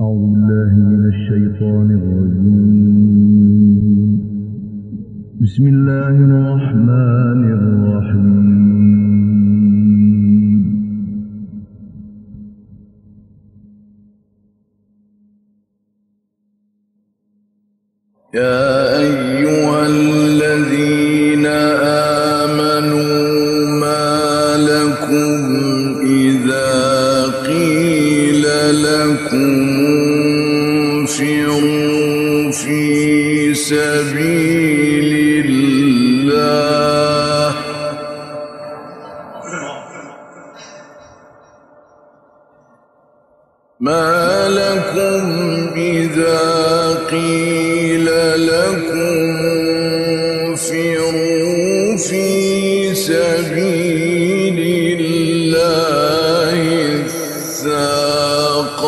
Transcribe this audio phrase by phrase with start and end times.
[0.00, 3.40] أعوذ بالله من الشيطان الرجيم.
[5.40, 8.46] بسم الله الرحمن الرحيم.
[18.34, 21.46] يا أيها الذين
[22.44, 23.16] آمنوا
[23.80, 24.06] ما
[24.70, 25.36] لكم
[26.04, 26.72] إذا
[27.48, 28.44] قيل
[28.88, 29.75] لكم
[43.80, 48.06] ما لكم إذا قيل
[48.48, 48.96] لكم
[50.48, 54.58] انفروا في سبيل
[55.00, 56.60] الله
[57.36, 58.86] اثاقلتم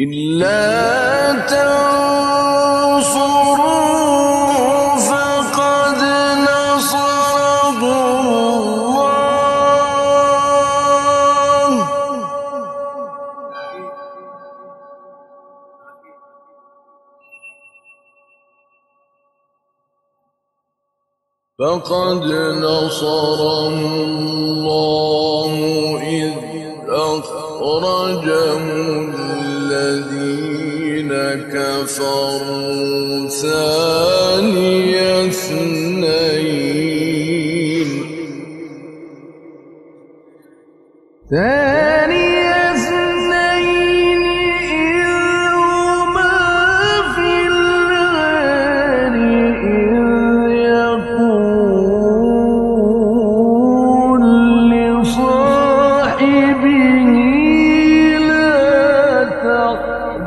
[0.00, 3.20] إلا تنصروا
[4.96, 6.00] فقد
[6.48, 8.80] نصره الله.
[21.58, 22.24] فقد
[22.64, 25.52] نصره الله
[26.02, 26.34] إذ
[26.88, 28.64] أخرجه
[30.00, 31.12] الذين
[31.52, 34.96] كفروا ثاني
[35.26, 35.90] اثنين.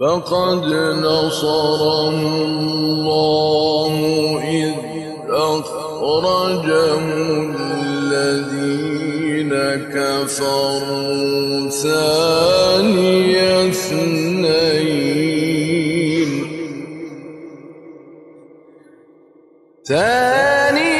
[0.00, 0.64] فقد
[1.04, 3.92] نصره الله
[4.48, 4.74] إذ
[5.28, 7.00] أخرجه
[7.84, 9.52] الذين
[9.92, 13.36] كفروا ثاني
[13.68, 14.70] اثنين.
[19.84, 20.99] ثاني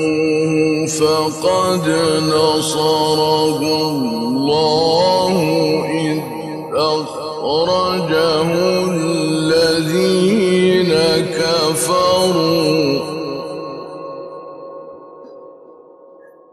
[0.99, 1.87] فقد
[2.21, 5.33] نصره الله
[5.91, 6.19] إذ
[6.73, 8.49] أخرجه
[8.91, 10.93] الذين
[11.37, 12.99] كفروا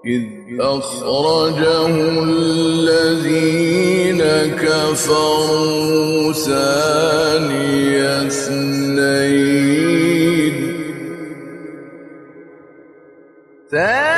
[0.07, 0.23] إذ
[0.61, 4.23] أخرجه الذين
[4.57, 9.79] كفروا ثاني اثنين
[13.71, 14.18] ثاني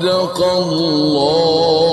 [0.00, 1.89] صدق الله.